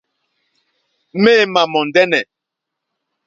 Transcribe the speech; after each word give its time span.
Méǃémà 1.23 1.61
mòndɛ́nɛ̀. 1.71 2.25